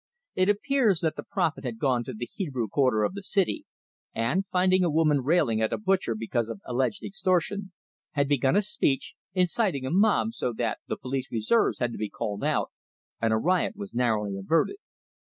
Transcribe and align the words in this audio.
It 0.33 0.49
appears 0.49 1.01
that 1.01 1.15
the 1.15 1.21
prophet 1.29 1.63
had 1.63 1.77
gone 1.77 2.03
to 2.05 2.13
the 2.13 2.25
Hebrew 2.25 2.67
quarter 2.67 3.03
of 3.03 3.13
the 3.13 3.21
city, 3.21 3.67
and 4.15 4.47
finding 4.51 4.83
a 4.83 4.89
woman 4.89 5.19
railing 5.21 5.61
at 5.61 5.71
a 5.71 5.77
butcher 5.77 6.15
because 6.15 6.49
of 6.49 6.59
"alleged 6.65 7.03
extortion," 7.03 7.71
had 8.13 8.27
begun 8.27 8.55
a 8.55 8.63
speech, 8.63 9.13
inciting 9.35 9.85
a 9.85 9.91
mob, 9.91 10.33
so 10.33 10.53
that 10.53 10.79
the 10.87 10.97
police 10.97 11.31
reserves 11.31 11.77
had 11.77 11.91
to 11.91 11.99
be 11.99 12.09
called 12.09 12.43
out, 12.43 12.71
and 13.21 13.31
a 13.31 13.37
riot 13.37 13.75
was 13.75 13.93
narrowly 13.93 14.35
averted. 14.35 14.77